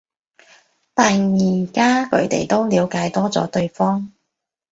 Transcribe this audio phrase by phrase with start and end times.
[0.95, 4.11] 但而家佢哋都了解多咗對方